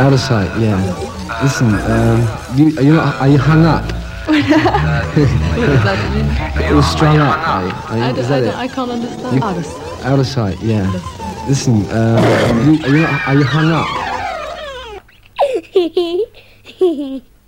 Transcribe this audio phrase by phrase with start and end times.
[0.00, 0.78] Out of sight, yeah.
[1.42, 2.20] Listen, um,
[2.56, 3.84] you, are you not, are you hung up?
[6.70, 7.72] You're strung up, are you?
[7.72, 8.54] Are you- I, is that I, it?
[8.54, 9.36] I can't understand.
[9.36, 10.04] You- Out of sight.
[10.06, 10.90] Out of sight, yeah.
[11.46, 12.24] Listen, um,
[12.64, 13.86] you, are, you not, are you hung up?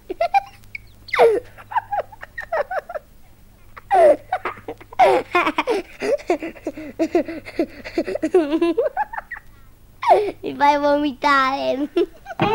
[10.43, 11.89] Mi fai vomitare.
[12.43, 12.51] Thank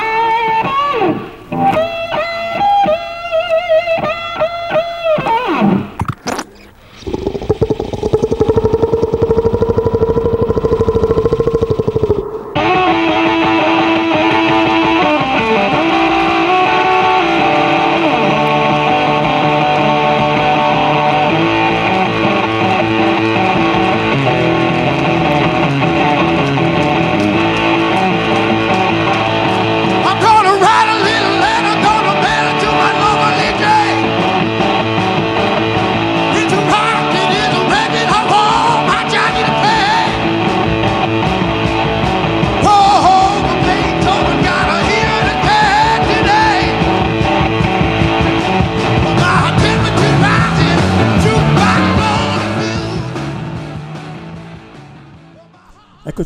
[0.00, 0.05] you.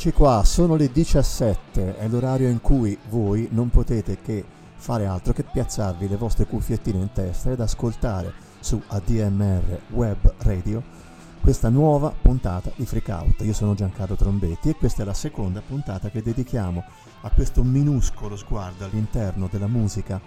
[0.00, 4.42] Eccoci qua, sono le 17, è l'orario in cui voi non potete che
[4.74, 10.82] fare altro che piazzarvi le vostre cuffiettine in testa ed ascoltare su ADMR Web Radio
[11.42, 13.42] questa nuova puntata di Freak Out.
[13.42, 16.82] Io sono Giancarlo Trombetti e questa è la seconda puntata che dedichiamo
[17.20, 20.18] a questo minuscolo sguardo all'interno della musica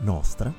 [0.00, 0.52] nostra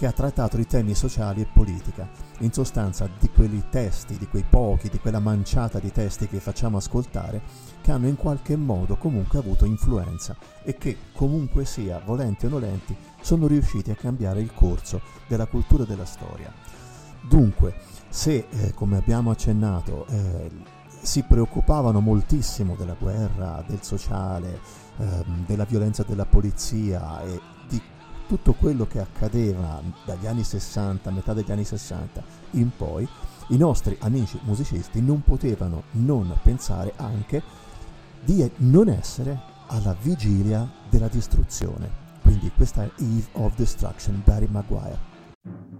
[0.00, 4.46] che ha trattato di temi sociali e politica, in sostanza di quei testi, di quei
[4.48, 7.42] pochi, di quella manciata di testi che facciamo ascoltare,
[7.82, 12.96] che hanno in qualche modo comunque avuto influenza e che comunque sia, volenti o nolenti,
[13.20, 16.50] sono riusciti a cambiare il corso della cultura e della storia.
[17.20, 17.74] Dunque,
[18.08, 20.50] se, eh, come abbiamo accennato, eh,
[21.02, 24.60] si preoccupavano moltissimo della guerra, del sociale,
[24.96, 27.38] ehm, della violenza della polizia e
[28.30, 33.08] tutto quello che accadeva dagli anni 60, metà degli anni 60 in poi,
[33.48, 37.42] i nostri amici musicisti non potevano non pensare anche
[38.24, 39.36] di non essere
[39.66, 41.90] alla vigilia della distruzione.
[42.22, 45.79] Quindi questa è Eve of Destruction, Barry Maguire.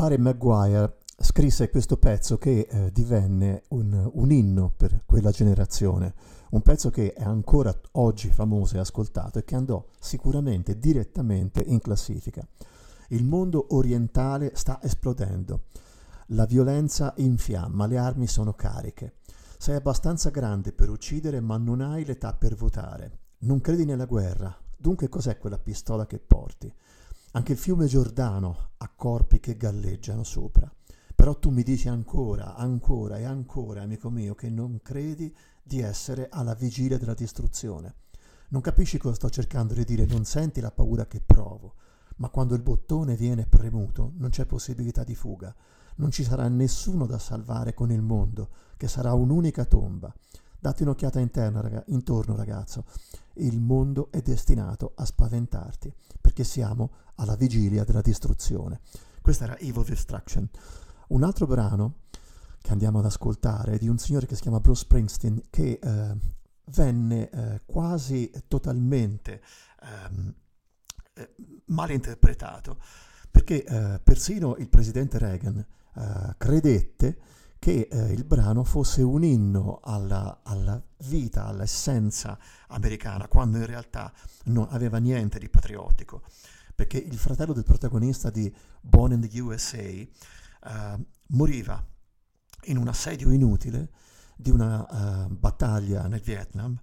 [0.00, 6.14] Barry Maguire scrisse questo pezzo che eh, divenne un, un inno per quella generazione,
[6.52, 11.80] un pezzo che è ancora oggi famoso e ascoltato e che andò sicuramente direttamente in
[11.80, 12.42] classifica.
[13.08, 15.64] Il mondo orientale sta esplodendo,
[16.28, 19.16] la violenza infiamma, le armi sono cariche.
[19.58, 23.18] Sei abbastanza grande per uccidere ma non hai l'età per votare.
[23.40, 26.72] Non credi nella guerra, dunque cos'è quella pistola che porti?
[27.32, 30.68] Anche il fiume Giordano ha corpi che galleggiano sopra.
[31.14, 35.32] Però tu mi dici ancora, ancora e ancora, amico mio, che non credi
[35.62, 37.94] di essere alla vigilia della distruzione.
[38.48, 41.74] Non capisci cosa sto cercando di dire, non senti la paura che provo,
[42.16, 45.54] ma quando il bottone viene premuto non c'è possibilità di fuga.
[45.96, 50.12] Non ci sarà nessuno da salvare con il mondo, che sarà un'unica tomba.
[50.58, 52.84] Dati un'occhiata interna, raga- intorno, ragazzo.
[53.34, 58.80] Il mondo è destinato a spaventarti, perché siamo alla vigilia della distruzione.
[59.22, 60.48] Questa era Evil Destruction.
[61.08, 61.94] Un altro brano
[62.60, 66.16] che andiamo ad ascoltare è di un signore che si chiama Bruce Springsteen, che eh,
[66.72, 69.42] venne eh, quasi totalmente
[69.82, 70.34] ehm,
[71.14, 71.34] eh,
[71.66, 72.78] mal interpretato,
[73.30, 77.18] perché eh, persino il presidente Reagan eh, credette
[77.60, 84.10] che eh, il brano fosse un inno alla, alla vita, all'essenza americana, quando in realtà
[84.44, 86.22] non aveva niente di patriottico,
[86.74, 90.08] perché il fratello del protagonista di Born in the USA eh,
[91.26, 91.86] moriva
[92.64, 93.90] in un assedio inutile
[94.36, 96.80] di una eh, battaglia nel Vietnam,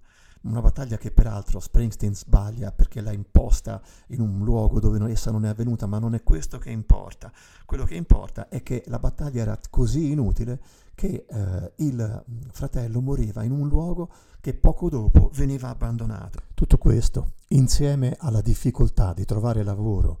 [0.48, 5.44] una battaglia che peraltro Springsteen sbaglia perché l'ha imposta in un luogo dove essa non
[5.44, 7.30] è avvenuta, ma non è questo che importa.
[7.64, 10.60] Quello che importa è che la battaglia era così inutile
[10.94, 14.10] che eh, il fratello moriva in un luogo
[14.40, 16.40] che poco dopo veniva abbandonato.
[16.54, 20.20] Tutto questo, insieme alla difficoltà di trovare lavoro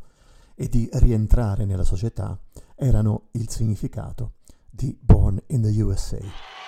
[0.54, 2.38] e di rientrare nella società,
[2.74, 4.34] erano il significato
[4.70, 6.67] di Born in the USA.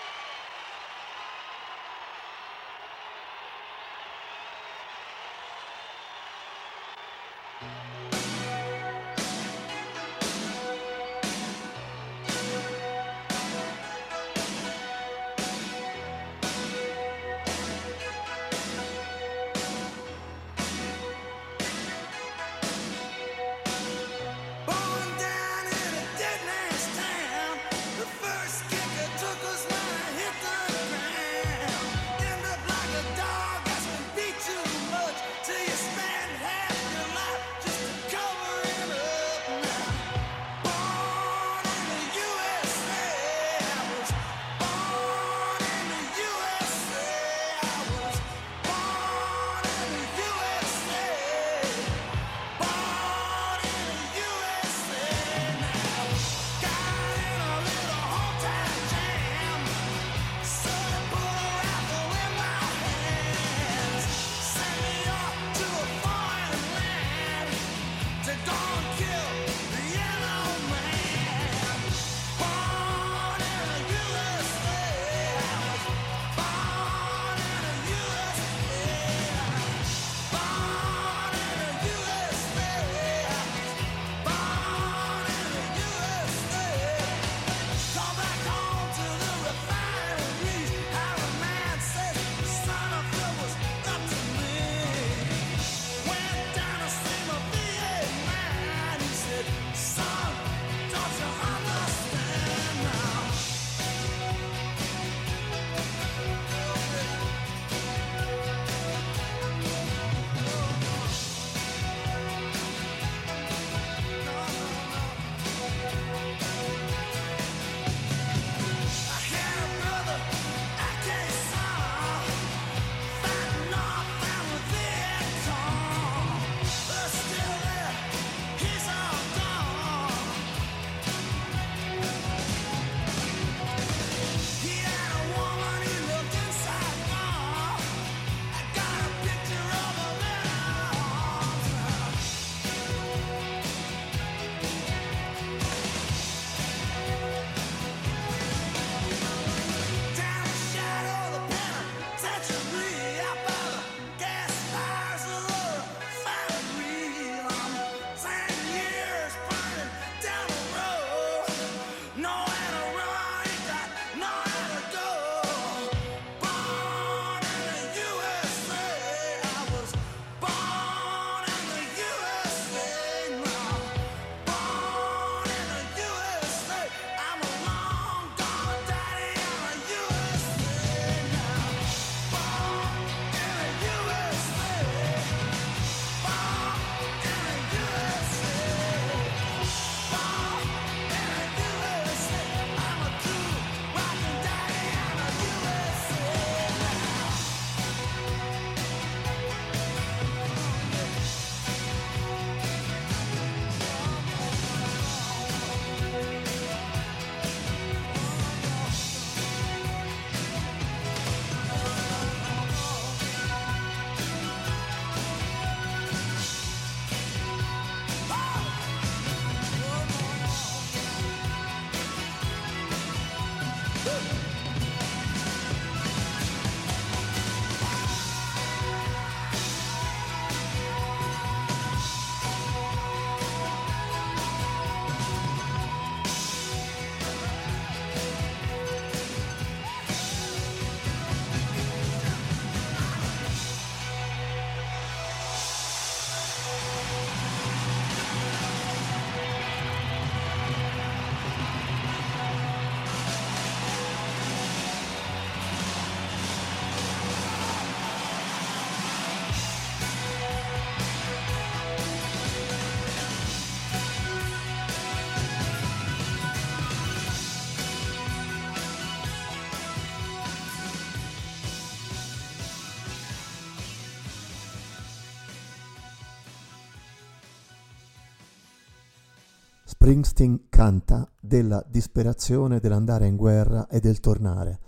[280.02, 284.80] Springsteen canta della disperazione dell'andare in guerra e del tornare,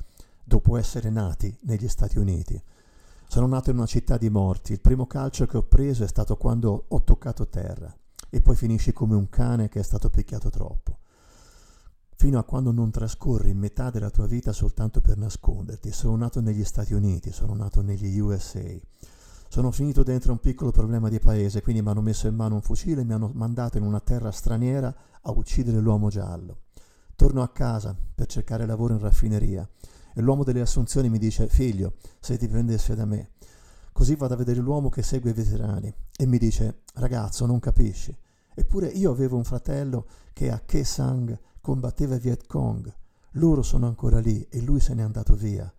[0.42, 2.58] dopo essere nati negli Stati Uniti.
[3.28, 6.38] Sono nato in una città di morti, il primo calcio che ho preso è stato
[6.38, 7.94] quando ho toccato terra
[8.30, 11.00] e poi finisci come un cane che è stato picchiato troppo.
[12.16, 15.92] Fino a quando non trascorri metà della tua vita soltanto per nasconderti.
[15.92, 18.62] Sono nato negli Stati Uniti, sono nato negli USA.
[19.52, 22.62] Sono finito dentro un piccolo problema di paese, quindi mi hanno messo in mano un
[22.62, 26.60] fucile e mi hanno mandato in una terra straniera a uccidere l'uomo giallo.
[27.16, 29.68] Torno a casa per cercare lavoro in raffineria
[30.14, 33.32] e l'uomo delle assunzioni mi dice figlio, se ti prendesse da me.
[33.92, 38.16] Così vado a vedere l'uomo che segue i veterani e mi dice ragazzo non capisci.
[38.54, 42.90] Eppure io avevo un fratello che a Ke Sang combatteva i Viet Cong.
[43.32, 45.70] Loro sono ancora lì e lui se n'è andato via.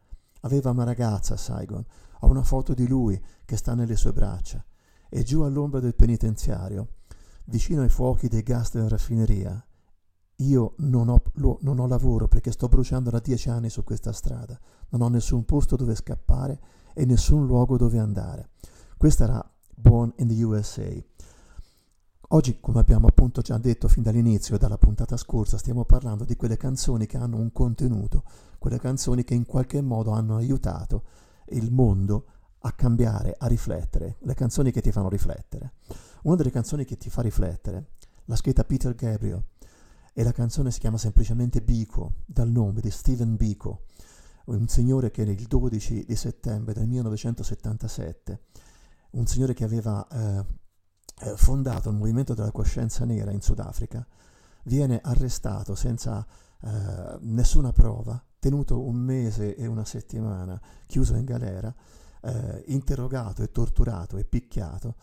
[0.46, 1.86] Aveva una ragazza a Saigon,
[2.20, 4.64] ho una foto di lui che sta nelle sue braccia
[5.10, 6.96] e giù all'ombra del penitenziario,
[7.46, 9.64] vicino ai fuochi dei gas della raffineria,
[10.38, 14.12] io non ho, lo, non ho, lavoro perché sto bruciando da dieci anni su questa
[14.12, 14.60] strada,
[14.90, 16.60] non ho nessun posto dove scappare
[16.94, 18.50] e nessun luogo dove andare.
[18.98, 20.92] Questa era Born in the USA.
[22.30, 26.58] Oggi, come abbiamo appunto già detto fin dall'inizio, dalla puntata scorsa, stiamo parlando di quelle
[26.58, 28.24] canzoni che hanno un contenuto,
[28.63, 31.03] quelle canzoni che in qualche modo hanno aiutato
[31.50, 32.27] il mondo
[32.60, 35.74] a cambiare, a riflettere, le canzoni che ti fanno riflettere.
[36.22, 37.88] Una delle canzoni che ti fa riflettere
[38.24, 39.43] l'ha scritta Peter Gabriel
[40.13, 43.88] e la canzone si chiama semplicemente Biko, dal nome di Stephen Biko,
[44.46, 48.39] un signore che il 12 di settembre del 1977,
[49.12, 50.46] un signore che aveva eh,
[51.20, 54.08] eh, fondato il movimento della coscienza nera in Sudafrica,
[54.63, 56.25] viene arrestato senza
[56.63, 61.74] eh, nessuna prova, tenuto un mese e una settimana chiuso in galera,
[62.22, 64.96] eh, interrogato e torturato e picchiato,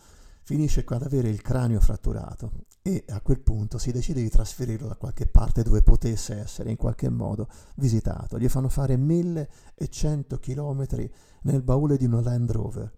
[0.43, 4.95] finisce ad avere il cranio fratturato e a quel punto si decide di trasferirlo da
[4.95, 8.39] qualche parte dove potesse essere in qualche modo visitato.
[8.39, 11.11] Gli fanno fare 1100 chilometri
[11.43, 12.91] nel baule di una Land Rover.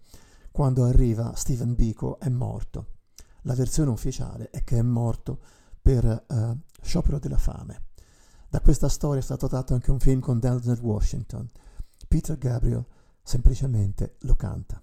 [0.52, 2.88] Quando arriva Steven Biko è morto.
[3.42, 5.40] La versione ufficiale è che è morto
[5.82, 7.82] per uh, sciopero della fame.
[8.54, 11.50] Da questa storia è stato tratto anche un film con Denzel Washington.
[12.08, 12.86] Peter Gabriel
[13.24, 14.80] semplicemente lo canta.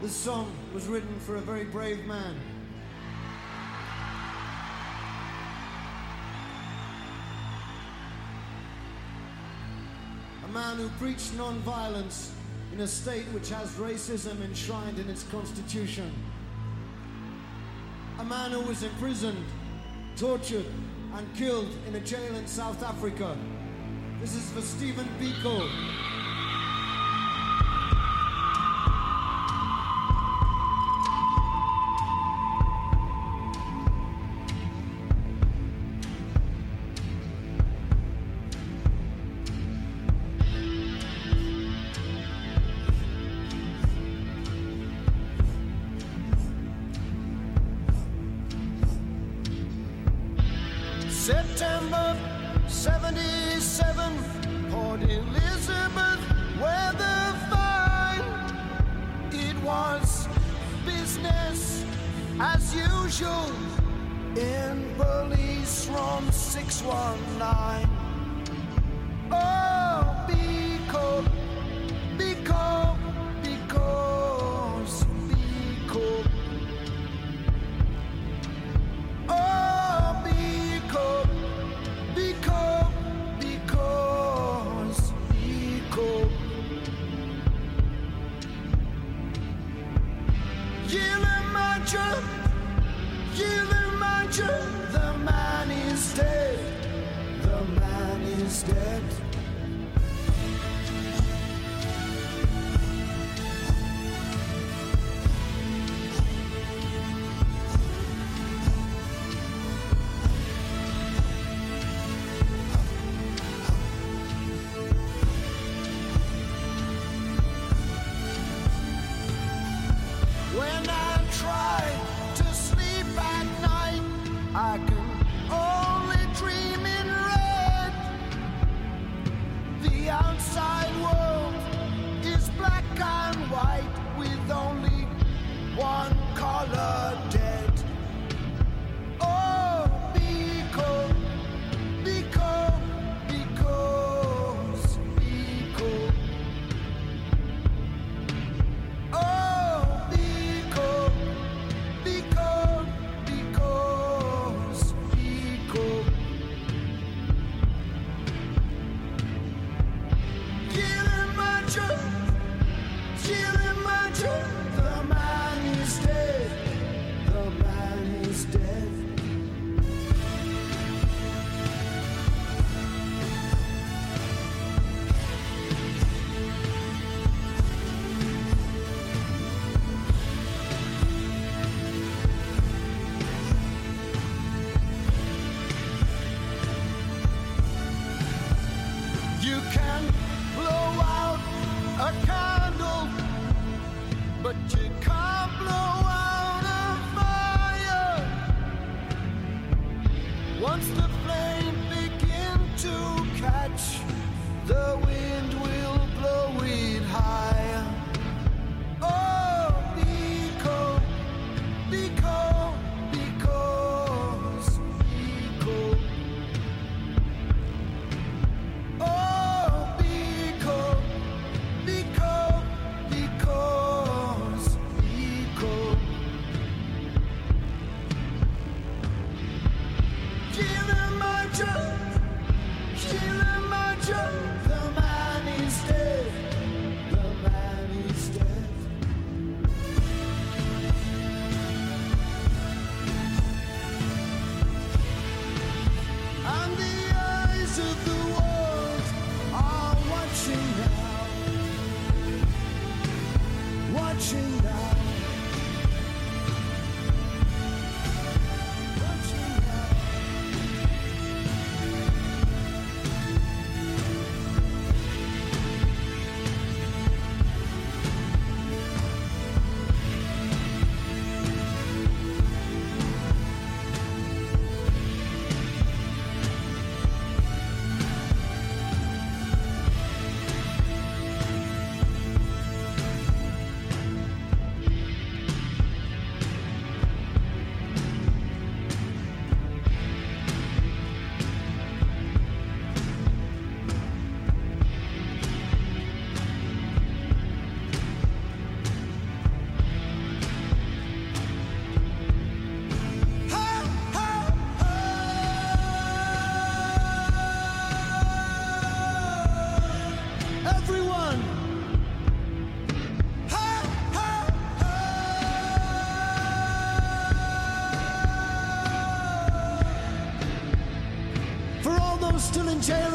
[0.00, 2.57] This song was written for a very brave man.
[10.48, 12.32] A man who preached non-violence
[12.72, 16.10] in a state which has racism enshrined in its constitution.
[18.18, 19.44] A man who was imprisoned,
[20.16, 20.64] tortured,
[21.14, 23.36] and killed in a jail in South Africa.
[24.22, 26.17] This is for Stephen Biko.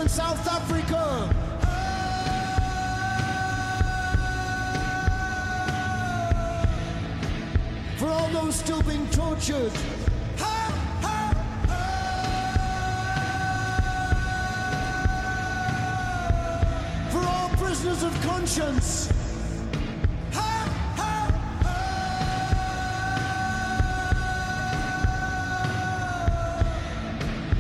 [0.04, 1.30] In South Africa.
[7.98, 9.72] For all those still being tortured.
[17.12, 19.08] For all prisoners of conscience.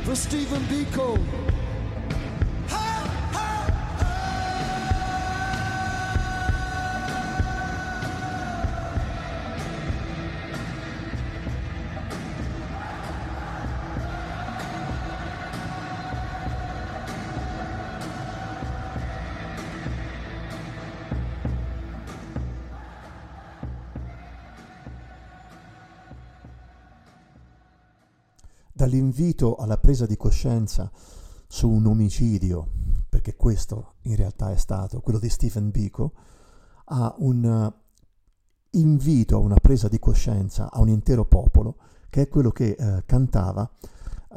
[0.03, 1.22] For Stephen Biko.
[28.83, 30.91] Dall'invito alla presa di coscienza
[31.47, 32.67] su un omicidio,
[33.07, 36.11] perché questo in realtà è stato quello di Stephen Biko,
[36.85, 37.81] a un eh,
[38.71, 41.77] invito a una presa di coscienza a un intero popolo,
[42.09, 43.71] che è quello che eh, cantava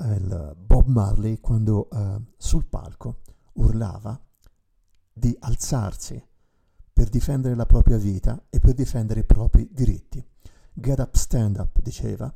[0.00, 3.22] eh, Bob Marley quando eh, sul palco
[3.54, 4.16] urlava
[5.12, 6.24] di alzarsi
[6.92, 10.24] per difendere la propria vita e per difendere i propri diritti.
[10.72, 12.32] Get up, stand up, diceva,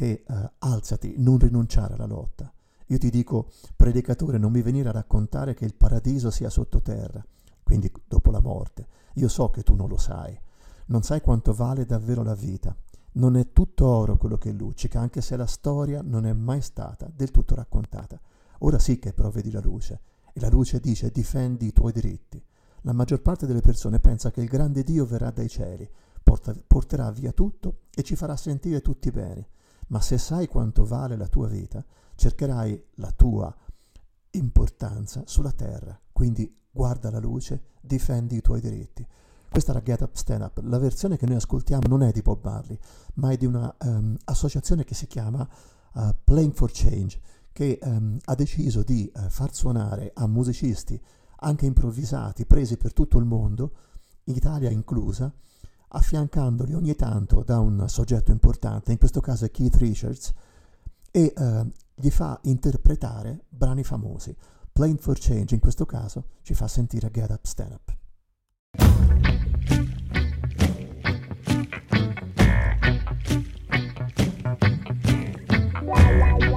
[0.00, 2.50] che eh, alzati, non rinunciare alla lotta.
[2.86, 7.22] Io ti dico, predicatore, non mi venire a raccontare che il paradiso sia sottoterra,
[7.62, 8.86] quindi dopo la morte.
[9.16, 10.40] Io so che tu non lo sai.
[10.86, 12.74] Non sai quanto vale davvero la vita.
[13.12, 17.10] Non è tutto oro quello che luccica, anche se la storia non è mai stata
[17.14, 18.18] del tutto raccontata.
[18.60, 20.00] Ora sì che provvedi la luce,
[20.32, 22.42] e la luce dice difendi i tuoi diritti.
[22.82, 25.86] La maggior parte delle persone pensa che il grande Dio verrà dai cieli,
[26.22, 29.48] porta- porterà via tutto e ci farà sentire tutti bene.
[29.90, 33.54] Ma se sai quanto vale la tua vita, cercherai la tua
[34.32, 35.98] importanza sulla terra.
[36.12, 39.06] Quindi guarda la luce, difendi i tuoi diritti.
[39.50, 40.60] Questa era Get Up Stand Up.
[40.62, 42.78] La versione che noi ascoltiamo non è di Bob Marley,
[43.14, 45.48] ma è di un'associazione che si chiama
[45.94, 47.20] uh, Playing for Change,
[47.52, 51.00] che um, ha deciso di uh, far suonare a musicisti
[51.38, 53.72] anche improvvisati, presi per tutto il mondo,
[54.24, 55.32] Italia inclusa,
[55.92, 60.32] affiancandoli ogni tanto da un soggetto importante, in questo caso è Keith Richards,
[61.10, 64.36] e eh, gli fa interpretare brani famosi.
[64.72, 67.98] Plain for Change in questo caso ci fa sentire Get Up Stand Up.
[75.82, 76.49] Wow, wow, wow.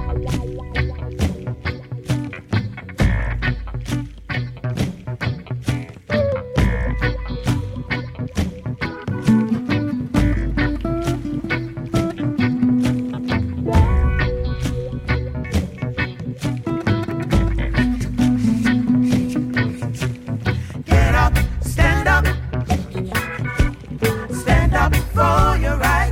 [25.14, 26.03] for your eyes.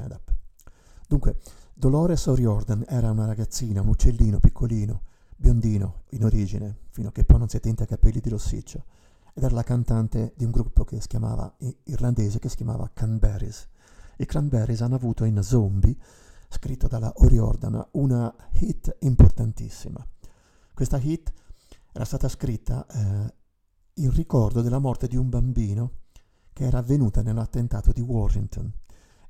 [0.00, 0.36] Get Up Stand Up.
[1.06, 1.38] Dunque,
[1.74, 5.02] Dolores O'Riordan era una ragazzina, un uccellino piccolino,
[5.36, 8.84] biondino in origine, fino a che poi non si tinta i capelli di rossiccio,
[9.34, 11.52] ed era la cantante di un gruppo che si chiamava,
[11.84, 13.68] irlandese che si chiamava Canberries.
[14.18, 15.96] I Cranberries hanno avuto in Zombie,
[16.48, 20.06] scritto dalla O'Riordan, una hit importantissima.
[20.74, 21.32] Questa hit
[21.92, 23.34] era stata scritta eh,
[23.94, 25.92] in ricordo della morte di un bambino
[26.52, 28.70] che era avvenuta nell'attentato di Warrington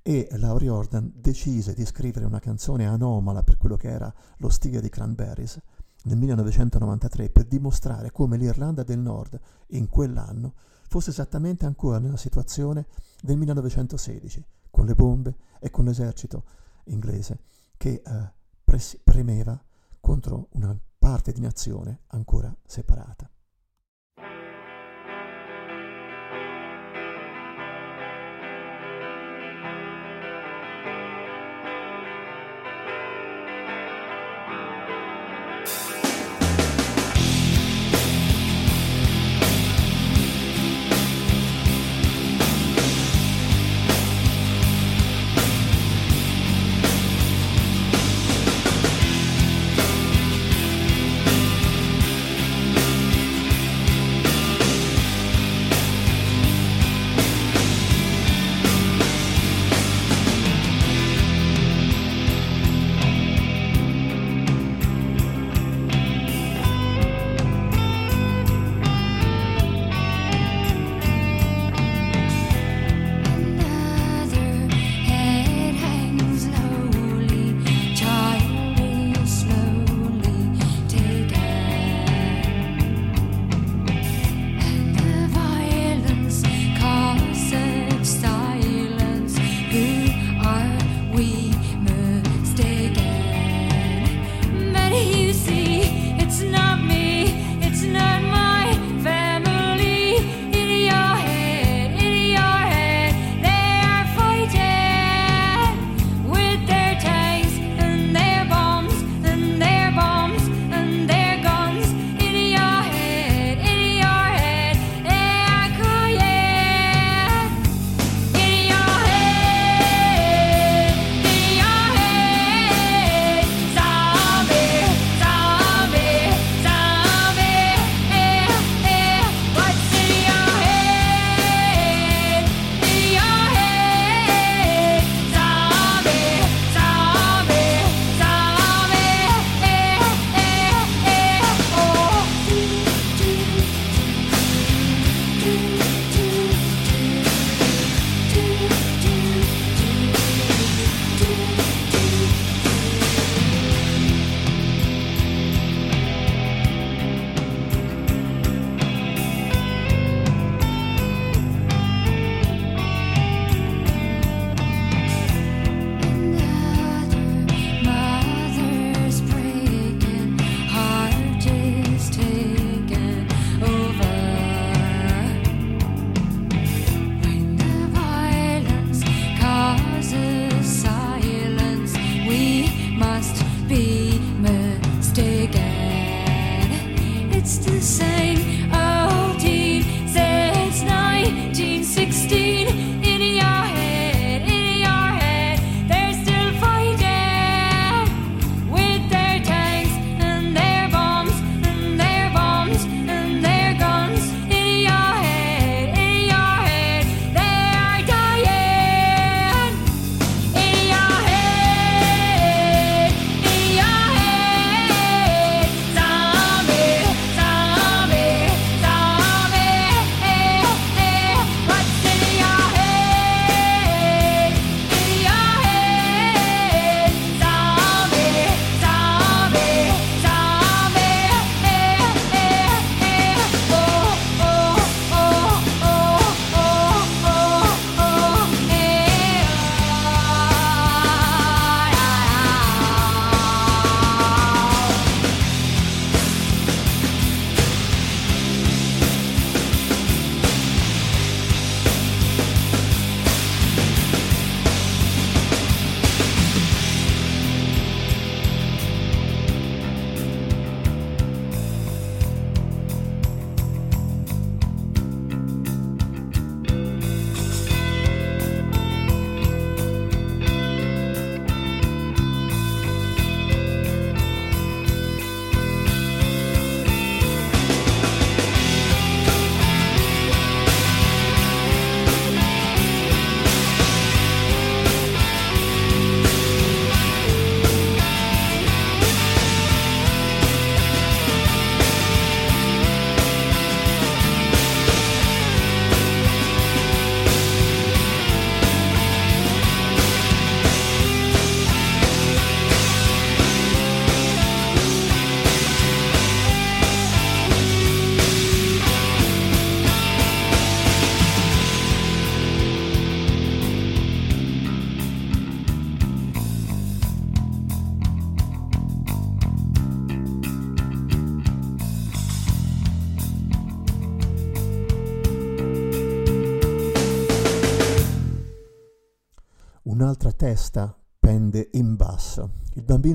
[0.03, 4.81] e la O'Riordan decise di scrivere una canzone anomala per quello che era lo stile
[4.81, 5.61] di Cranberries
[6.05, 10.55] nel 1993 per dimostrare come l'Irlanda del Nord in quell'anno
[10.89, 12.87] fosse esattamente ancora nella situazione
[13.21, 16.45] del 1916 con le bombe e con l'esercito
[16.85, 17.41] inglese
[17.77, 18.33] che eh,
[18.65, 19.63] pres- premeva
[20.01, 23.31] contro una parte di nazione ancora separata.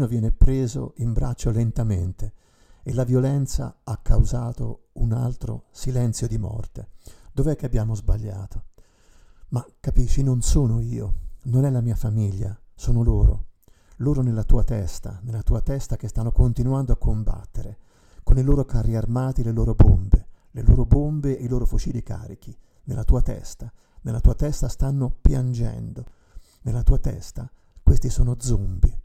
[0.06, 2.34] Bambino viene preso in braccio lentamente
[2.84, 6.90] e la violenza ha causato un altro silenzio di morte.
[7.34, 8.66] Dov'è che abbiamo sbagliato?
[9.50, 13.48] Ma capisci, non sono io, non è la mia famiglia, sono loro.
[13.98, 17.80] Loro nella tua testa, nella tua testa che stanno continuando a combattere,
[18.24, 22.04] con i loro carri armati, le loro bombe, le loro bombe e i loro fucili
[22.04, 23.72] carichi, nella tua testa.
[24.02, 26.06] Nella tua testa stanno piangendo.
[26.62, 27.50] Nella tua testa
[27.82, 29.00] questi sono zombie.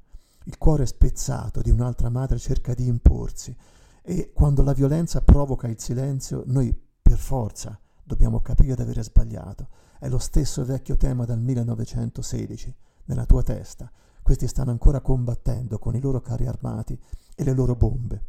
[0.45, 3.55] Il cuore spezzato di un'altra madre cerca di imporsi
[4.03, 9.69] e quando la violenza provoca il silenzio, noi per forza dobbiamo capire di avere sbagliato.
[9.99, 12.75] È lo stesso vecchio tema dal 1916,
[13.05, 13.91] nella tua testa.
[14.23, 16.99] Questi stanno ancora combattendo con i loro carri armati
[17.35, 18.25] e le loro bombe.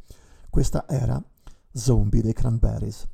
[0.50, 1.22] Questa era
[1.72, 3.08] Zombie dei Cranberries.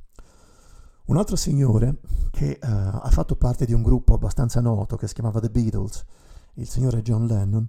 [1.06, 2.00] Un altro signore
[2.32, 6.04] che uh, ha fatto parte di un gruppo abbastanza noto che si chiamava The Beatles,
[6.56, 7.68] il signore John Lennon,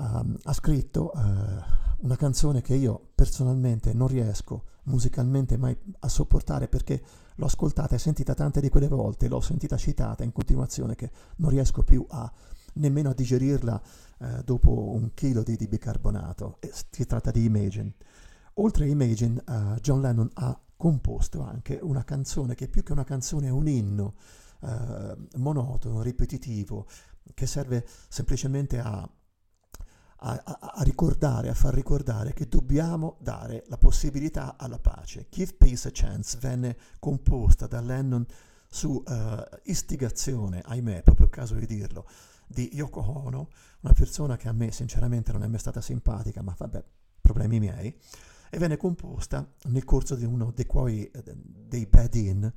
[0.00, 1.20] uh, ha scritto uh,
[2.00, 7.02] una canzone che io personalmente non riesco musicalmente mai a sopportare perché
[7.34, 11.50] l'ho ascoltata e sentita tante di quelle volte, l'ho sentita citata in continuazione che non
[11.50, 12.30] riesco più a
[12.74, 13.82] nemmeno a digerirla
[14.18, 16.56] eh, dopo un chilo di, di bicarbonato.
[16.60, 17.94] E si tratta di Imagine.
[18.54, 23.04] Oltre a Imagine, uh, John Lennon ha composto anche una canzone che più che una
[23.04, 24.14] canzone è un inno
[24.60, 26.86] uh, monotono, ripetitivo,
[27.32, 29.08] che serve semplicemente a,
[30.22, 35.26] a, a, ricordare, a far ricordare che dobbiamo dare la possibilità alla pace.
[35.30, 38.26] Give Peace a Chance venne composta da Lennon
[38.68, 39.04] su uh,
[39.64, 42.06] istigazione, ahimè, proprio il caso di dirlo,
[42.46, 43.48] di Yoko Ono,
[43.80, 46.84] una persona che a me sinceramente non è mai stata simpatica, ma vabbè,
[47.20, 47.96] problemi miei,
[48.50, 52.52] e venne composta nel corso di uno dei, quoi, eh, dei bed-in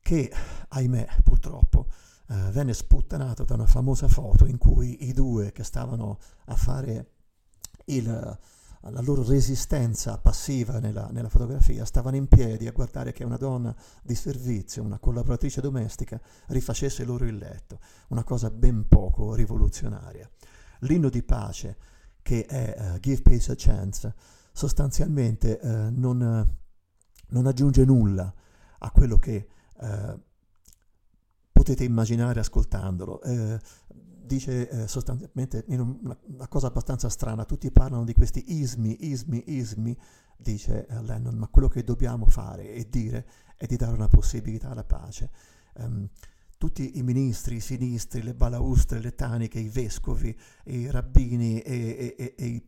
[0.00, 0.32] che,
[0.68, 1.86] ahimè, purtroppo,
[2.28, 7.10] eh, venne sputtanato da una famosa foto in cui i due che stavano a fare
[7.86, 8.38] il,
[8.90, 13.74] la loro resistenza passiva nella, nella, fotografia stavano in piedi a guardare che una donna
[14.02, 20.28] di servizio, una collaboratrice domestica, rifacesse loro il letto, una cosa ben poco rivoluzionaria.
[20.80, 21.76] L'inno di pace
[22.20, 24.14] che è uh, Give Peace a Chance
[24.52, 26.56] sostanzialmente uh, non,
[27.28, 28.32] non, aggiunge nulla
[28.78, 30.20] a quello che uh,
[31.64, 33.22] potete immaginare ascoltandolo.
[33.22, 33.58] Eh,
[34.26, 39.96] dice eh, sostanzialmente una, una, cosa abbastanza strana, tutti parlano di questi ismi, ismi, ismi,
[40.36, 44.70] dice eh, Lennon, ma quello che dobbiamo fare e dire è di dare una possibilità
[44.70, 45.30] alla pace.
[45.76, 46.06] Um,
[46.58, 52.14] tutti i ministri, i sinistri, le balaustre, le taniche, i vescovi, i rabbini e, e,
[52.16, 52.62] e, e i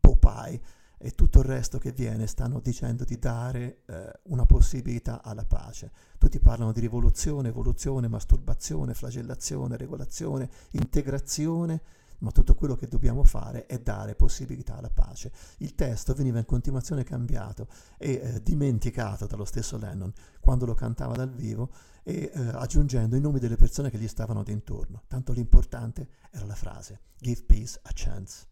[0.00, 0.60] popai
[1.02, 5.90] e tutto il resto che viene stanno dicendo di dare eh, una possibilità alla pace.
[6.16, 11.82] Tutti parlano di rivoluzione, evoluzione, masturbazione, flagellazione, regolazione, integrazione,
[12.18, 15.32] ma tutto quello che dobbiamo fare è dare possibilità alla pace.
[15.58, 17.66] Il testo veniva in continuazione cambiato
[17.98, 21.70] e eh, dimenticato dallo stesso Lennon quando lo cantava dal vivo
[22.04, 25.02] e eh, aggiungendo i nomi delle persone che gli stavano d'intorno.
[25.08, 28.46] Tanto l'importante era la frase Give peace a chance.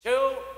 [0.00, 0.45] Two,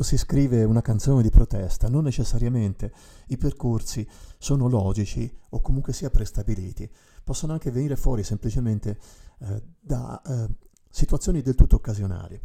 [0.00, 2.90] Quando si scrive una canzone di protesta non necessariamente
[3.26, 6.90] i percorsi sono logici o comunque sia prestabiliti,
[7.22, 8.98] possono anche venire fuori semplicemente
[9.40, 10.48] eh, da eh,
[10.88, 12.40] situazioni del tutto occasionali.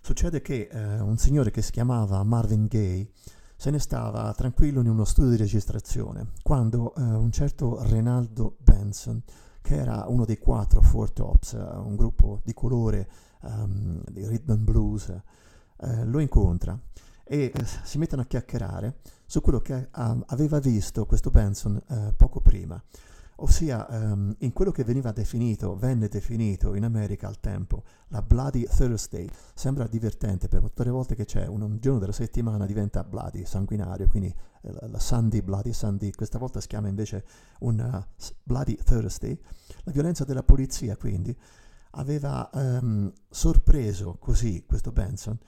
[0.00, 3.10] Succede che eh, un signore che si chiamava Marvin Gaye
[3.56, 9.20] se ne stava tranquillo in uno studio di registrazione quando eh, un certo Renaldo Benson,
[9.60, 13.08] che era uno dei quattro Four Tops, eh, un gruppo di colore
[13.42, 15.22] ehm, di rhythm and blues,
[15.82, 16.78] eh, lo incontra
[17.24, 22.12] e eh, si mettono a chiacchierare su quello che ah, aveva visto questo Benson eh,
[22.16, 22.82] poco prima,
[23.36, 28.66] ossia ehm, in quello che veniva definito, venne definito in America al tempo, la Bloody
[28.66, 29.28] Thursday.
[29.54, 33.44] Sembra divertente, per tutte le volte che c'è un, un giorno della settimana diventa bloody,
[33.44, 37.24] sanguinario, quindi eh, la, Sunday, Bloody Sunday, questa volta si chiama invece
[37.60, 38.04] un
[38.42, 39.40] Bloody Thursday.
[39.84, 41.34] La violenza della polizia, quindi,
[41.90, 45.38] aveva ehm, sorpreso così questo Benson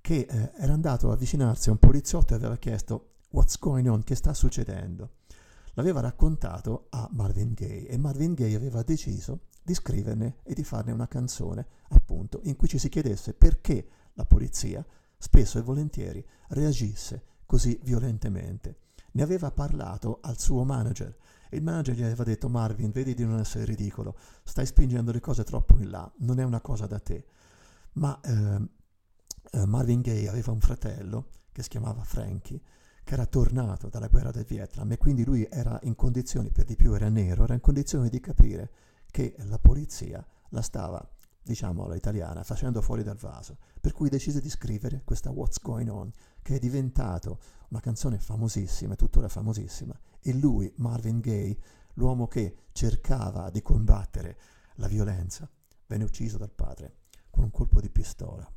[0.00, 4.02] che eh, era andato a avvicinarsi a un poliziotto e aveva chiesto what's going on,
[4.02, 5.18] che sta succedendo.
[5.74, 10.92] L'aveva raccontato a Marvin Gaye e Marvin Gaye aveva deciso di scriverne e di farne
[10.92, 14.84] una canzone, appunto, in cui ci si chiedesse perché la polizia
[15.16, 18.78] spesso e volentieri reagisse così violentemente.
[19.12, 21.16] Ne aveva parlato al suo manager
[21.48, 25.20] e il manager gli aveva detto Marvin, vedi di non essere ridicolo, stai spingendo le
[25.20, 27.26] cose troppo in là, non è una cosa da te.
[27.92, 28.68] Ma eh,
[29.50, 32.60] eh, Marvin Gaye aveva un fratello che si chiamava Frankie,
[33.02, 36.76] che era tornato dalla guerra del Vietnam e quindi lui era in condizioni, per di
[36.76, 38.70] più era nero, era in condizioni di capire
[39.10, 41.04] che la polizia la stava,
[41.42, 43.58] diciamo all'italiana, facendo fuori dal vaso.
[43.80, 46.10] Per cui decise di scrivere questa What's Going On,
[46.42, 47.40] che è diventato
[47.70, 49.98] una canzone famosissima, tuttora famosissima.
[50.20, 51.58] E lui, Marvin Gaye,
[51.94, 54.38] l'uomo che cercava di combattere
[54.76, 55.50] la violenza,
[55.86, 56.98] venne ucciso dal padre
[57.30, 58.48] con un colpo di pistola.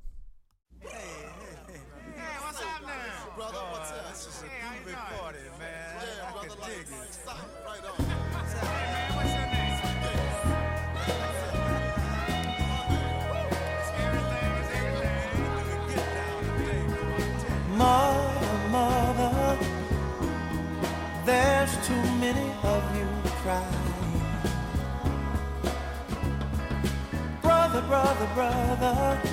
[0.84, 3.36] What's up now?
[3.36, 4.10] Brother, what's up?
[4.10, 5.96] This is a groovy party, man.
[6.22, 7.14] I can dig it.
[7.14, 8.06] Stop right on.
[9.16, 9.64] What's your name?
[17.78, 19.58] Mother, mother,
[21.26, 23.08] there's too many of you
[23.42, 23.66] crying.
[27.42, 29.33] Brother, brother, brother,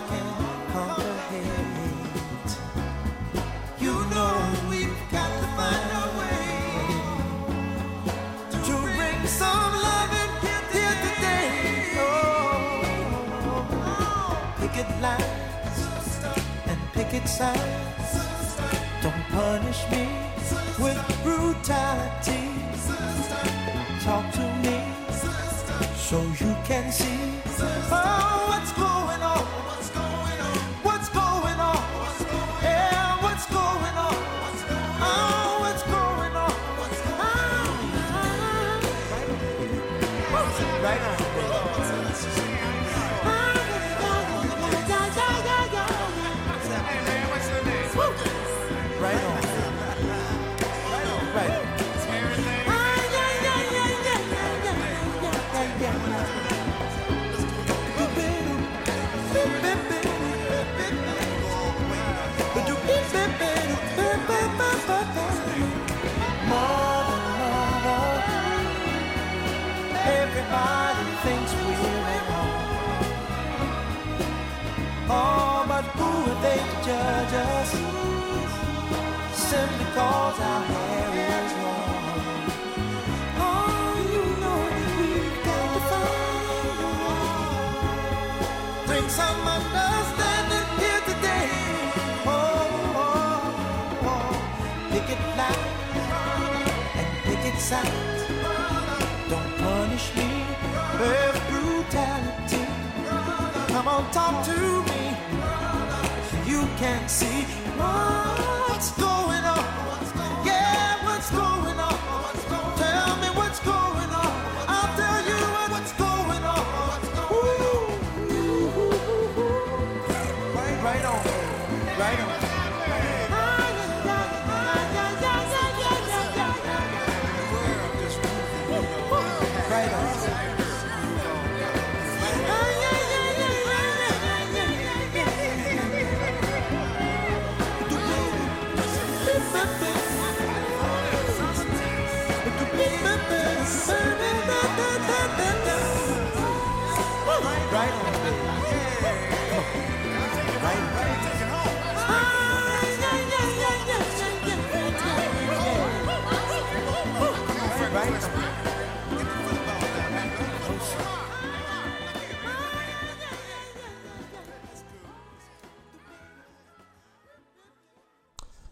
[15.01, 16.19] lines
[16.67, 18.09] and picket signs.
[19.01, 20.07] Don't punish me
[20.79, 22.43] with brutality.
[24.03, 24.77] Talk to me
[25.95, 27.19] so you can see
[27.91, 28.90] oh, what's going on.
[70.51, 73.05] Everybody thinks we're at home.
[75.09, 77.71] Oh, but who are they to judge us?
[79.33, 82.03] Simply cause our hair is long.
[83.47, 86.87] Oh, you know that we've got to find.
[88.87, 91.49] Bring some understanding here today.
[92.25, 92.39] Oh,
[93.05, 94.33] oh, oh.
[94.91, 95.73] picket line
[96.99, 98.21] and picket signs.
[99.29, 100.30] Don't punish me
[104.01, 104.57] On, talk to
[104.89, 105.15] me.
[106.49, 107.43] You can't see
[107.77, 109.65] what's going on.
[110.43, 111.80] Yeah, what's going on?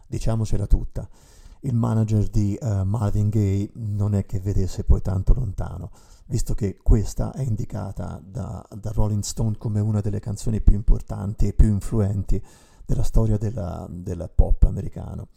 [0.08, 1.08] Diciamocela tutta,
[1.62, 5.92] il manager di uh, Marvin Gaye non è che vedesse poi tanto lontano,
[6.26, 11.48] visto che questa è indicata da, da Rolling Stone come una delle canzoni più importanti
[11.48, 12.44] e più influenti
[12.84, 15.28] della storia della, del pop americano.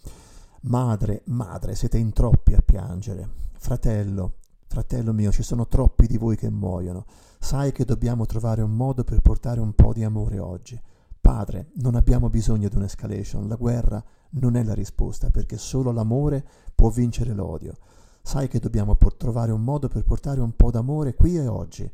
[0.65, 3.29] Madre, madre, siete in troppi a piangere.
[3.59, 4.35] Fratello,
[4.69, 7.05] fratello mio, ci sono troppi di voi che muoiono.
[7.41, 10.81] Sai che dobbiamo trovare un modo per portare un po' di amore oggi.
[11.21, 16.47] Padre, non abbiamo bisogno di un'escalation, la guerra non è la risposta perché solo l'amore
[16.77, 17.75] può vincere l'odio.
[18.23, 21.91] Sai che dobbiamo por- trovare un modo per portare un po' d'amore qui e oggi.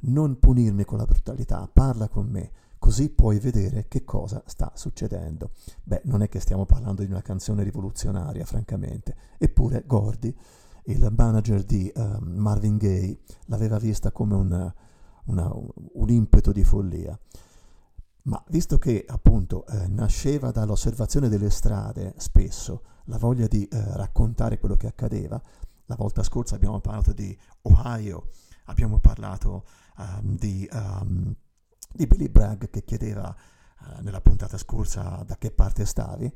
[0.00, 2.50] Non punirmi con la brutalità, parla con me,
[2.84, 5.52] così puoi vedere che cosa sta succedendo.
[5.82, 9.16] Beh, non è che stiamo parlando di una canzone rivoluzionaria, francamente.
[9.38, 10.36] Eppure Gordy,
[10.84, 14.72] il manager di eh, Marvin Gaye, l'aveva vista come un,
[15.24, 15.52] una-
[15.94, 17.18] un impeto di follia.
[18.24, 24.58] Ma visto che appunto eh, nasceva dall'osservazione delle strade spesso la voglia di eh, raccontare
[24.58, 25.40] quello che accadeva,
[25.86, 28.28] la volta scorsa abbiamo parlato di Ohio,
[28.66, 29.64] abbiamo parlato
[29.98, 31.34] ehm, di, ehm,
[31.94, 36.32] di Billy Bragg che chiedeva eh, nella puntata scorsa da che parte stavi,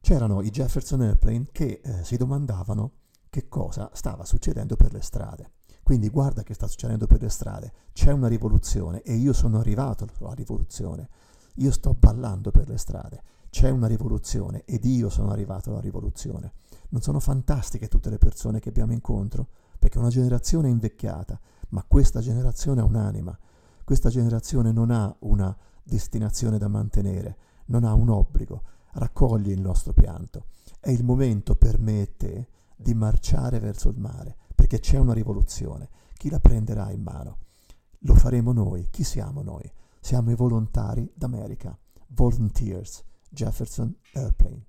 [0.00, 2.92] c'erano i Jefferson Airplane che eh, si domandavano
[3.28, 5.52] che cosa stava succedendo per le strade.
[5.82, 10.06] Quindi guarda che sta succedendo per le strade, c'è una rivoluzione e io sono arrivato
[10.18, 11.08] alla rivoluzione,
[11.56, 16.52] io sto ballando per le strade, c'è una rivoluzione ed io sono arrivato alla rivoluzione.
[16.88, 19.48] Non sono fantastiche tutte le persone che abbiamo incontro?
[19.78, 21.38] Perché una generazione è invecchiata,
[21.68, 23.38] ma questa generazione ha un'anima,
[23.86, 28.62] questa generazione non ha una destinazione da mantenere, non ha un obbligo,
[28.94, 30.46] raccogli il nostro pianto.
[30.80, 35.12] È il momento per me e te di marciare verso il mare, perché c'è una
[35.12, 35.88] rivoluzione.
[36.14, 37.38] Chi la prenderà in mano?
[38.00, 38.88] Lo faremo noi.
[38.90, 39.70] Chi siamo noi?
[40.00, 41.78] Siamo i volontari d'America.
[42.08, 43.04] Volunteers.
[43.30, 44.66] Jefferson Airplane.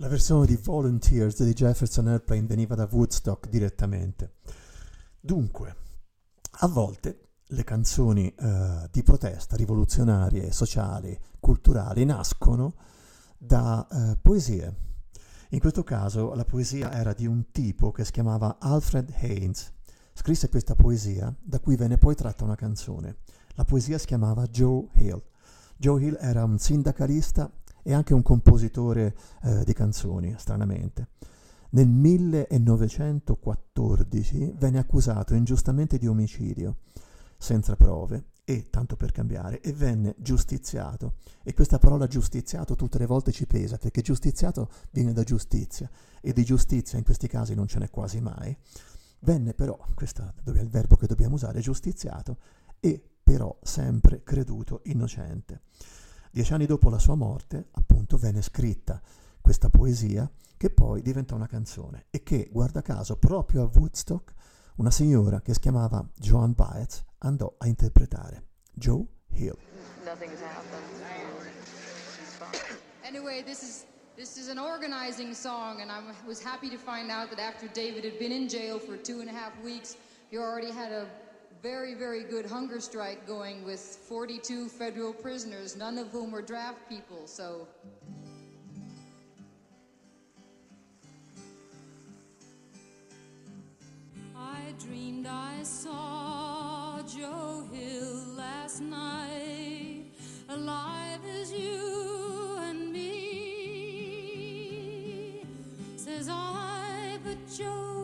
[0.00, 4.36] La versione di Volunteers di Jefferson Airplane veniva da Woodstock direttamente.
[5.20, 5.76] Dunque,
[6.60, 12.76] a volte le canzoni eh, di protesta rivoluzionarie, sociali, culturali nascono
[13.36, 14.74] da eh, poesie.
[15.50, 19.70] In questo caso la poesia era di un tipo che si chiamava Alfred Haynes.
[20.14, 23.18] Scrisse questa poesia, da cui venne poi tratta una canzone.
[23.50, 25.22] La poesia si chiamava Joe Hill.
[25.76, 27.52] Joe Hill era un sindacalista
[27.82, 31.08] e anche un compositore eh, di canzoni, stranamente.
[31.70, 36.78] Nel 1914 venne accusato ingiustamente di omicidio,
[37.38, 41.14] senza prove, e, tanto per cambiare, e venne giustiziato.
[41.44, 45.88] E questa parola giustiziato tutte le volte ci pesa, perché giustiziato viene da giustizia,
[46.20, 48.56] e di giustizia in questi casi non ce n'è quasi mai.
[49.20, 52.38] Venne però, questo è il verbo che dobbiamo usare, giustiziato,
[52.80, 55.60] e però sempre creduto innocente.
[56.32, 59.00] Dieci anni dopo la sua morte, appunto, venne scritta
[59.40, 64.32] questa poesia che poi diventò una canzone e che, guarda caso, proprio a Woodstock,
[64.76, 69.56] una signora che si chiamava Joan Baez andò a interpretare Joe Hill.
[70.04, 70.84] Nothing has happened.
[72.14, 72.78] She's fine.
[73.02, 77.30] Anyway, this is this is an organizing song, and I was happy to find out
[77.30, 79.96] that after David had been in jail for two and a half weeks,
[80.30, 81.06] you already had a
[81.62, 86.88] very, very good hunger strike going with 42 federal prisoners, none of whom were draft
[86.88, 87.26] people.
[87.26, 87.68] So.
[94.34, 100.04] I dreamed I saw Joe Hill last night,
[100.48, 103.10] alive as you and me.
[105.96, 107.99] Says I, but Joe,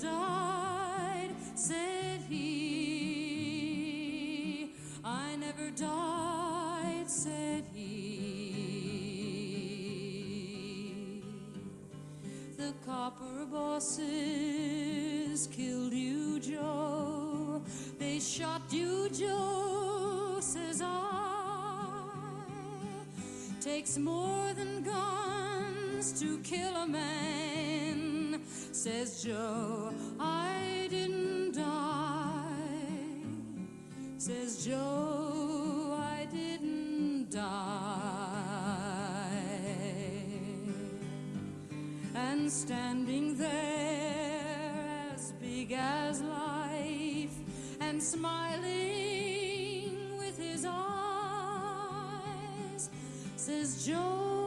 [0.00, 2.70] died, said he.
[5.04, 8.00] I never died, said he.
[12.56, 17.62] The copper bosses killed you, Joe.
[17.98, 21.10] They shot you, Joe, says I.
[23.60, 27.49] Takes more than guns to kill a man,
[28.82, 29.92] says Joe.
[30.18, 32.46] I didn't die,
[34.16, 35.94] says Joe.
[36.00, 37.50] I didn't die
[42.14, 47.36] and standing there as big as life
[47.82, 48.66] and smiling
[50.16, 52.08] with his eyes
[53.36, 54.39] says Joe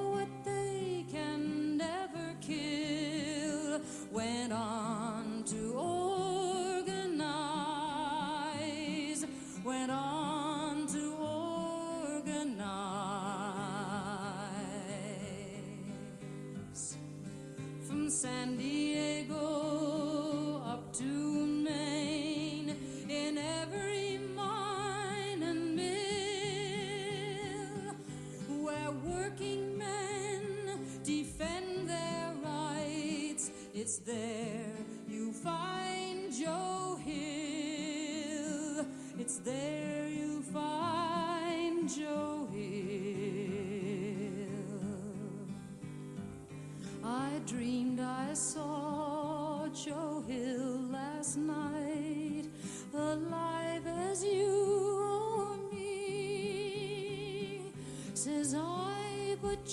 [18.23, 18.82] sandy.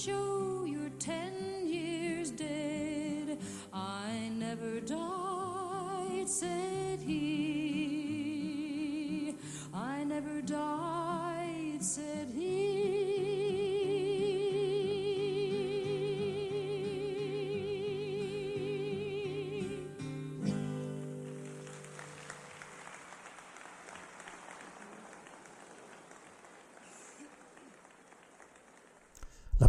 [0.09, 0.30] I,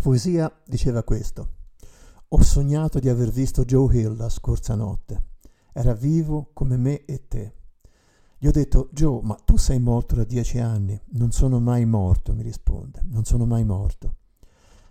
[0.02, 1.60] poesia diceva questo.
[2.30, 5.30] Ho sognato di aver visto Joe Hill la scorsa notte.
[5.72, 7.54] Era vivo come me e te.
[8.38, 10.99] Gli ho detto, Joe, ma tu sei morto da dieci anni.
[11.12, 13.02] Non sono mai morto, mi risponde.
[13.04, 14.16] Non sono mai morto.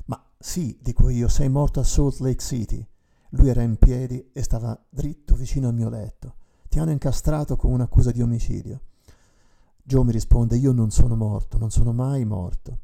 [0.04, 2.86] Ma sì, dico io, sei morto a Salt Lake City.
[3.30, 6.36] Lui era in piedi e stava dritto vicino al mio letto.
[6.68, 8.80] Ti hanno incastrato con un'accusa di omicidio.
[9.82, 12.78] Joe mi risponde, io non sono morto, non sono mai morto.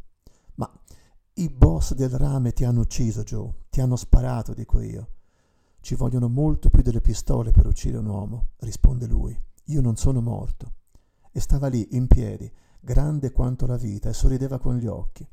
[1.39, 5.09] I boss del rame ti hanno ucciso, Joe, ti hanno sparato, dico io.
[5.81, 9.39] Ci vogliono molto più delle pistole per uccidere un uomo, risponde lui.
[9.65, 10.73] Io non sono morto.
[11.31, 15.29] E stava lì, in piedi, grande quanto la vita, e sorrideva con gli occhi.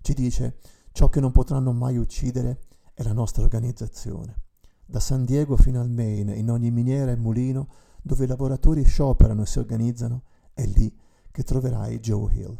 [0.00, 0.58] Ci dice,
[0.92, 2.60] ciò che non potranno mai uccidere
[2.94, 4.42] è la nostra organizzazione.
[4.90, 7.68] da San Diego fino al Maine, in ogni miniera e mulino
[8.02, 10.22] dove i lavoratori scioperano e si organizzano,
[10.52, 10.92] è lì
[11.30, 12.58] che troverai Joe Hill.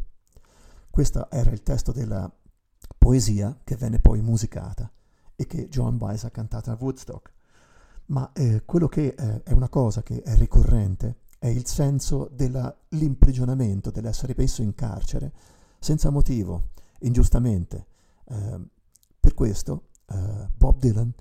[0.91, 2.33] Questo era il testo della
[3.11, 4.89] poesia che venne poi musicata
[5.35, 7.33] e che Joan Baez ha cantato a Woodstock.
[8.07, 13.91] Ma eh, quello che eh, è una cosa che è ricorrente è il senso dell'imprigionamento,
[13.91, 15.33] dell'essere messo in carcere
[15.81, 16.69] senza motivo,
[17.01, 17.87] ingiustamente.
[18.27, 18.61] Eh,
[19.19, 21.13] per questo eh, Bob Dylan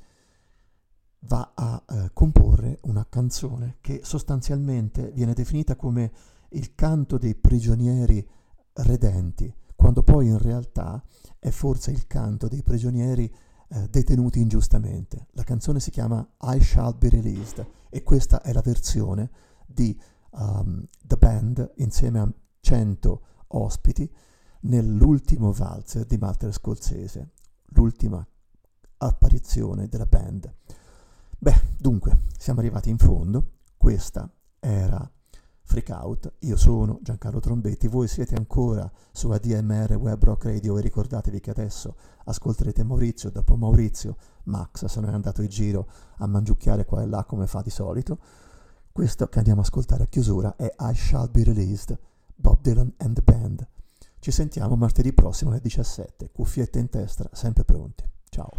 [1.22, 6.12] va a eh, comporre una canzone che sostanzialmente viene definita come
[6.50, 8.24] il canto dei prigionieri
[8.74, 11.02] redenti, quando poi in realtà
[11.40, 13.34] è forse il canto dei prigionieri
[13.70, 15.28] eh, detenuti ingiustamente.
[15.32, 19.32] La canzone si chiama I Shall Be Released e questa è la versione
[19.66, 19.98] di
[20.32, 24.12] um, The Band insieme a 100 ospiti
[24.64, 27.32] nell'ultimo valzer di Walter Scorsese,
[27.68, 28.28] l'ultima
[28.98, 30.54] apparizione della band.
[31.38, 35.10] Beh, dunque, siamo arrivati in fondo, questa era
[35.70, 40.82] Freak Out, io sono Giancarlo Trombetti, voi siete ancora su ADMR Web Rock Radio e
[40.82, 41.96] ricordatevi che adesso
[42.26, 47.06] ascolterete Maurizio, dopo Maurizio Max se ne è andato in giro a mangiucchiare qua e
[47.06, 48.18] là come fa di solito.
[48.92, 51.96] Questo che andiamo a ascoltare a chiusura è I Shall Be Released,
[52.34, 53.68] Bob Dylan and the Band.
[54.18, 58.04] Ci sentiamo martedì prossimo alle 17, cuffiette in testa, sempre pronti.
[58.30, 58.50] Ciao.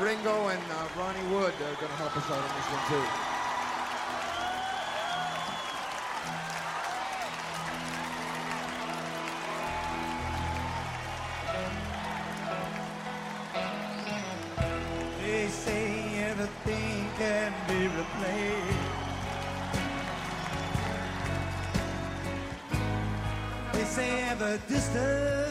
[0.00, 3.04] Ringo and uh, Ronnie Wood are going to help us out on this one too.
[15.20, 18.78] They say everything can be replaced.
[23.74, 25.49] They say every distance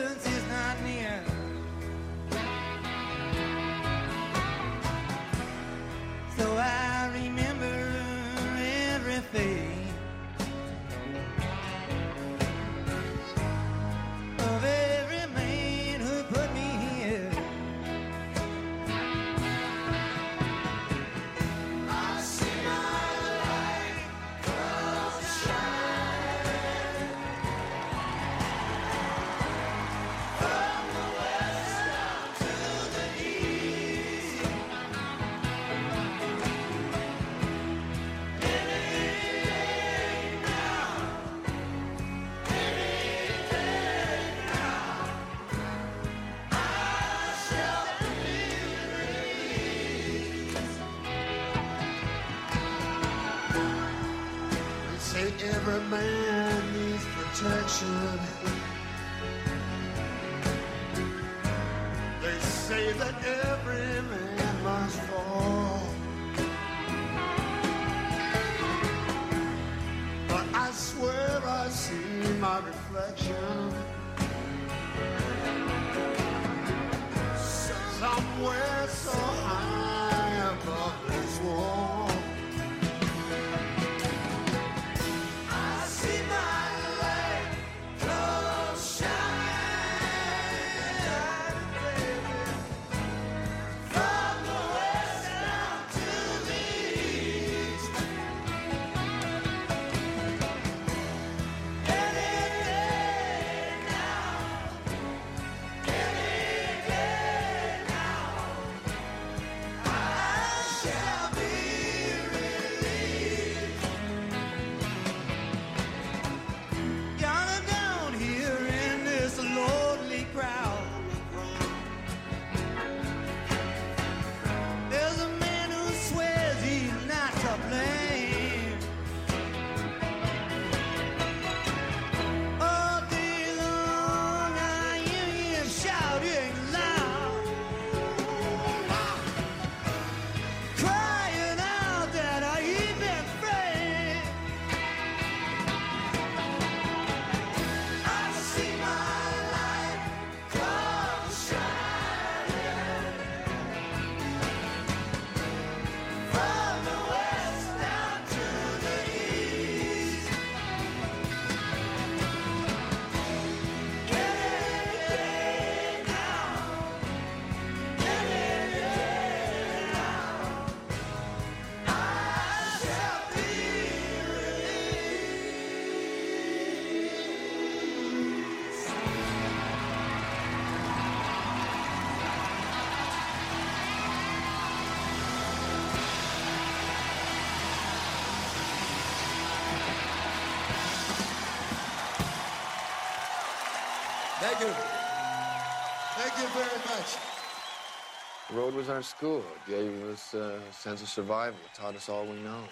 [198.59, 199.41] road was our school.
[199.55, 201.57] It gave us a sense of survival.
[201.63, 202.63] It taught us all we know.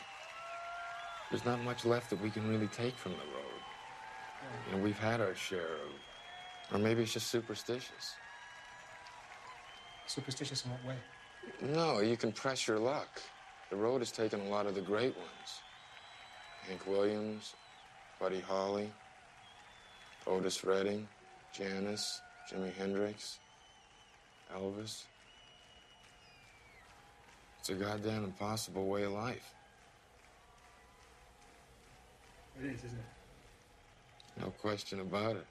[1.31, 3.61] There's not much left that we can really take from the road.
[4.65, 5.91] You know, we've had our share of,
[6.73, 8.15] or maybe it's just superstitious.
[10.07, 10.97] Superstitious in what way?
[11.61, 13.21] No, you can press your luck.
[13.69, 15.49] The road has taken a lot of the great ones.
[16.67, 17.55] Hank Williams,
[18.19, 18.91] Buddy Holly,
[20.25, 21.07] Otis Redding,
[21.53, 22.21] Janis,
[22.51, 23.39] Jimi Hendrix,
[24.53, 25.05] Elvis.
[27.69, 29.53] It's a goddamn impossible way of life.
[32.57, 34.41] It is, isn't it?
[34.41, 35.45] No question about it.